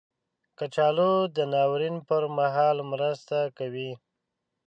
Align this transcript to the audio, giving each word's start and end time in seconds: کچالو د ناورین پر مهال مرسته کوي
کچالو 0.57 1.11
د 1.35 1.37
ناورین 1.53 1.95
پر 2.07 2.23
مهال 2.37 2.77
مرسته 2.91 3.37
کوي 3.57 3.91